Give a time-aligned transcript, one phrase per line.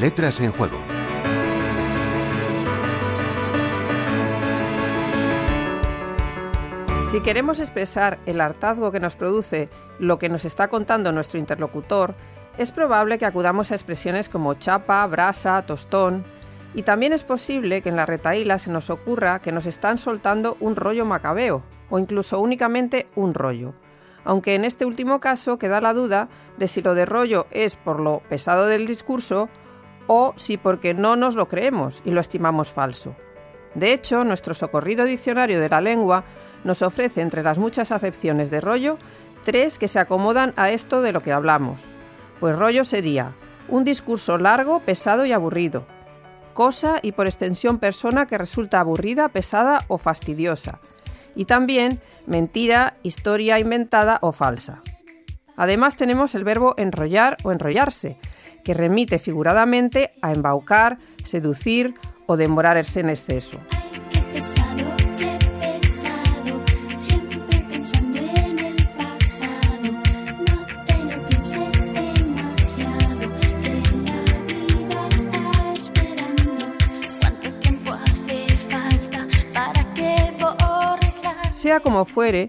[0.00, 0.78] letras en juego.
[7.10, 9.68] Si queremos expresar el hartazgo que nos produce
[9.98, 12.14] lo que nos está contando nuestro interlocutor,
[12.56, 16.24] es probable que acudamos a expresiones como chapa, brasa, tostón,
[16.72, 20.56] y también es posible que en la retaíla se nos ocurra que nos están soltando
[20.60, 23.74] un rollo macabeo, o incluso únicamente un rollo.
[24.24, 28.00] Aunque en este último caso queda la duda de si lo de rollo es por
[28.00, 29.48] lo pesado del discurso
[30.12, 33.14] o si porque no nos lo creemos y lo estimamos falso.
[33.76, 36.24] De hecho, nuestro socorrido diccionario de la lengua
[36.64, 38.98] nos ofrece entre las muchas acepciones de rollo
[39.44, 41.82] tres que se acomodan a esto de lo que hablamos.
[42.40, 43.36] Pues rollo sería
[43.68, 45.86] un discurso largo, pesado y aburrido,
[46.54, 50.80] cosa y por extensión persona que resulta aburrida, pesada o fastidiosa,
[51.36, 54.82] y también mentira, historia inventada o falsa.
[55.56, 58.18] Además tenemos el verbo enrollar o enrollarse,
[58.64, 61.94] que remite figuradamente a embaucar, seducir
[62.26, 63.58] o demorarse en exceso.
[81.52, 82.48] Sea como fuere,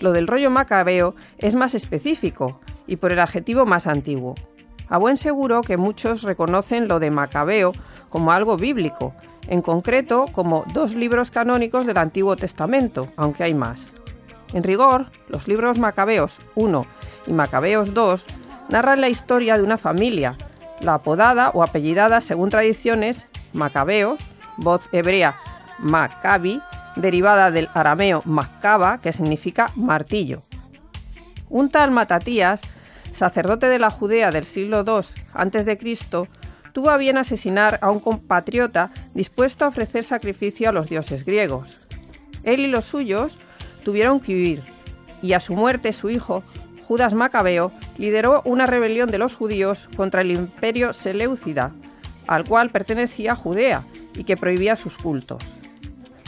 [0.00, 4.36] lo del rollo macabeo es más específico y por el adjetivo más antiguo.
[4.92, 7.72] A buen seguro que muchos reconocen lo de macabeo
[8.10, 9.14] como algo bíblico,
[9.48, 13.86] en concreto como dos libros canónicos del Antiguo Testamento, aunque hay más.
[14.52, 16.84] En rigor, los libros Macabeos 1
[17.26, 18.26] y Macabeos 2
[18.68, 20.36] narran la historia de una familia,
[20.80, 24.20] la apodada o apellidada según tradiciones Macabeos,
[24.58, 25.36] voz hebrea
[25.78, 26.60] Maccabi,
[26.96, 30.40] derivada del arameo Maccaba, que significa martillo.
[31.48, 32.60] Un tal Matatías,
[33.12, 36.28] sacerdote de la Judea del siglo II a.C.,
[36.72, 41.86] tuvo a bien asesinar a un compatriota dispuesto a ofrecer sacrificio a los dioses griegos.
[42.44, 43.38] Él y los suyos
[43.84, 44.62] tuvieron que huir,
[45.22, 46.42] y a su muerte su hijo,
[46.88, 51.72] Judas Macabeo, lideró una rebelión de los judíos contra el imperio Seleucida,
[52.26, 53.84] al cual pertenecía Judea
[54.14, 55.42] y que prohibía sus cultos.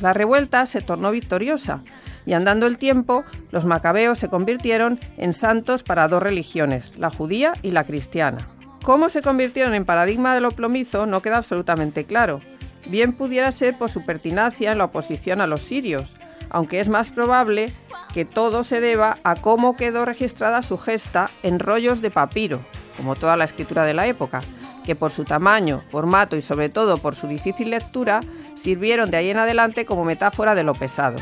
[0.00, 1.82] La revuelta se tornó victoriosa
[2.26, 7.54] y andando el tiempo, los macabeos se convirtieron en santos para dos religiones, la judía
[7.62, 8.38] y la cristiana.
[8.82, 12.40] Cómo se convirtieron en paradigma de lo plomizo no queda absolutamente claro.
[12.86, 16.16] Bien pudiera ser por su pertinacia en la oposición a los sirios,
[16.50, 17.72] aunque es más probable
[18.12, 22.60] que todo se deba a cómo quedó registrada su gesta en rollos de papiro,
[22.96, 24.42] como toda la escritura de la época,
[24.84, 28.20] que por su tamaño, formato y sobre todo por su difícil lectura
[28.56, 31.18] sirvieron de ahí en adelante como metáfora de lo pesado.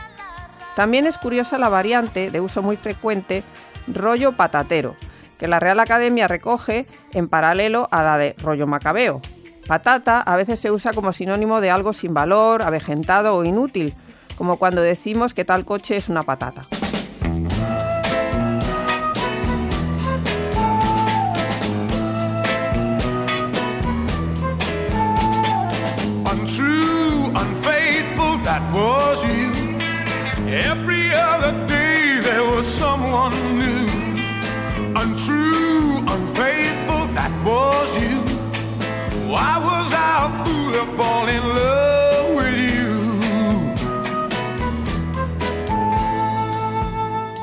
[0.81, 3.45] También es curiosa la variante de uso muy frecuente
[3.87, 4.97] rollo patatero,
[5.39, 9.21] que la Real Academia recoge en paralelo a la de rollo macabeo.
[9.67, 13.93] Patata a veces se usa como sinónimo de algo sin valor, avejentado o inútil,
[14.39, 16.63] como cuando decimos que tal coche es una patata.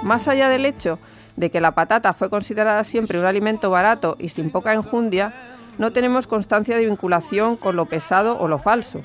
[0.07, 0.99] Más allá del hecho
[1.35, 5.33] de que la patata fue considerada siempre un alimento barato y sin poca enjundia,
[5.77, 9.01] no tenemos constancia de vinculación con lo pesado o lo falso.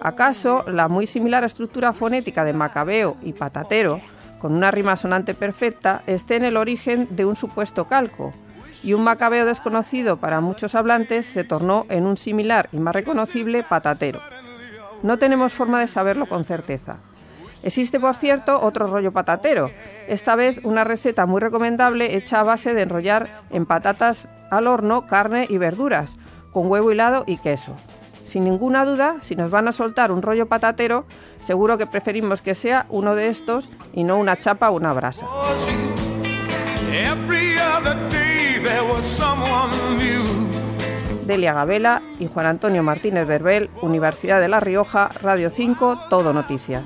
[0.00, 4.00] ¿Acaso la muy similar estructura fonética de macabeo y patatero,
[4.38, 8.30] con una rima sonante perfecta, esté en el origen de un supuesto calco?
[8.84, 13.64] Y un macabeo desconocido para muchos hablantes se tornó en un similar y más reconocible
[13.64, 14.20] patatero.
[15.02, 16.98] No tenemos forma de saberlo con certeza.
[17.64, 19.70] Existe, por cierto, otro rollo patatero,
[20.06, 25.08] esta vez una receta muy recomendable hecha a base de enrollar en patatas al horno,
[25.08, 26.12] carne y verduras,
[26.52, 27.74] con huevo hilado y queso.
[28.28, 31.06] Sin ninguna duda, si nos van a soltar un rollo patatero,
[31.46, 35.26] seguro que preferimos que sea uno de estos y no una chapa o una brasa.
[41.26, 46.84] Delia Gabela y Juan Antonio Martínez Berbel, Universidad de La Rioja, Radio 5, Todo Noticias.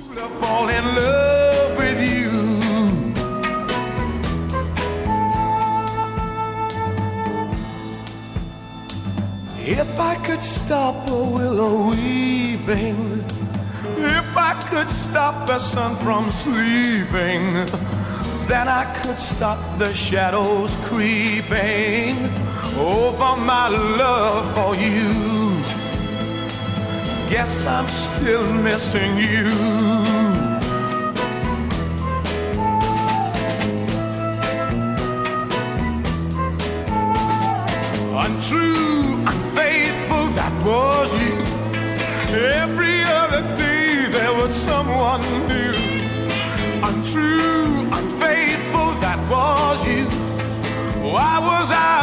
[9.65, 13.23] If I could stop a willow weeping,
[13.97, 17.65] if I could stop the sun from sleeping,
[18.49, 22.17] then I could stop the shadows creeping
[22.77, 25.63] over my love for you.
[27.29, 30.22] Guess I'm still missing you.
[46.93, 50.05] Untrue, unfaithful, that was you.
[51.01, 52.02] Why was I